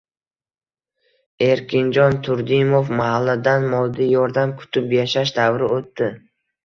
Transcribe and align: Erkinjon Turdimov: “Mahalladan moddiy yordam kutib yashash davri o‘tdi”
Erkinjon 1.47 2.17
Turdimov: 2.29 2.89
“Mahalladan 3.01 3.67
moddiy 3.75 4.11
yordam 4.17 4.55
kutib 4.63 4.97
yashash 5.01 5.35
davri 5.37 5.69
o‘tdi” 5.77 6.09